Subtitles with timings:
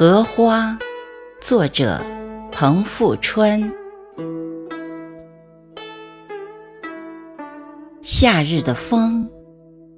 [0.00, 0.78] 荷花，
[1.42, 2.02] 作者
[2.50, 3.70] 彭富春。
[8.00, 9.28] 夏日的风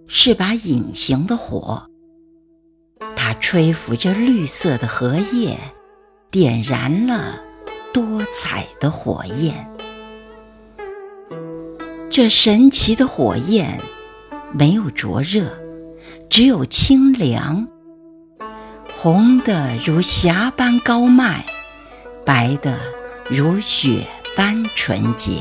[0.09, 1.89] 是把隐形的火，
[3.15, 5.57] 它吹拂着绿色的荷叶，
[6.33, 7.41] 点燃了
[7.95, 9.71] 多彩的火焰。
[12.11, 13.79] 这神奇的火焰
[14.53, 15.47] 没有灼热，
[16.29, 17.69] 只有清凉。
[19.03, 21.45] 红的如霞般高迈，
[22.25, 22.79] 白的
[23.29, 24.07] 如雪
[24.37, 25.39] 般纯洁。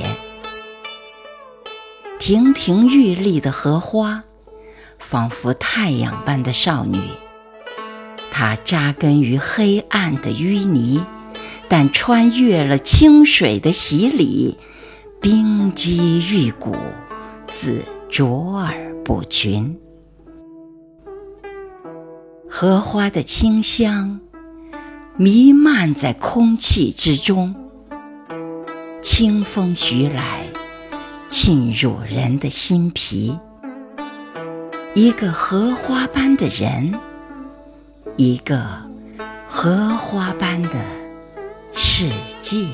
[2.17, 4.23] 亭亭玉立的荷花，
[4.97, 6.99] 仿佛太阳般的少女。
[8.31, 11.05] 她扎根于黑暗的淤泥，
[11.69, 14.57] 但穿越了清水的洗礼，
[15.21, 16.75] 冰肌玉骨，
[17.45, 18.73] 自卓尔
[19.05, 19.79] 不群。
[22.61, 24.19] 荷花的清香
[25.17, 27.55] 弥漫在空气之中，
[29.01, 30.45] 清风徐来，
[31.27, 33.35] 沁入人的心脾。
[34.93, 36.93] 一个荷花般的人，
[38.15, 38.63] 一个
[39.49, 40.79] 荷花般的
[41.73, 42.07] 世
[42.41, 42.67] 界。